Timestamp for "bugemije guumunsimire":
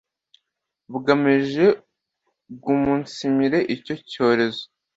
0.91-3.59